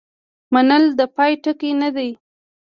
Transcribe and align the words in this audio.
منل 0.53 0.83
د 0.99 1.01
پای 1.15 1.33
ټکی 1.43 1.71
نه 1.81 1.89
دی. 1.95 2.09